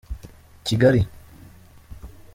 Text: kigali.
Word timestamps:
kigali. 0.65 1.01